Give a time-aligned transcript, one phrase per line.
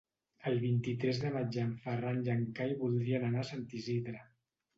[0.51, 4.25] El vint-i-tres de maig en Ferran i en Cai voldrien anar a Sant Isidre.